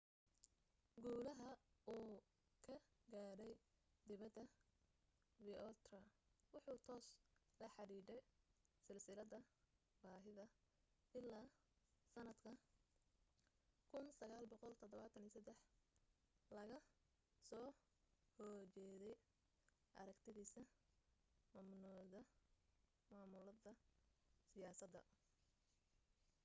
guulaha 1.03 1.49
uu 1.95 2.13
ka 2.65 2.75
gaadhay 3.11 3.53
dibada 4.07 4.43
vautier 5.55 6.03
wuxuu 6.53 6.79
toos 6.87 7.07
la 7.61 7.67
xidhidha 7.75 8.15
silsilada 8.85 9.39
baahida 10.03 10.45
ilaa 11.19 11.47
sanadka 12.13 12.51
1973 13.91 15.53
lagga 16.55 16.77
soo 17.47 17.67
hojeeday 18.37 19.15
aragtidisa 20.01 20.61
mamnuida 23.23 23.71
siyasada 24.49 25.01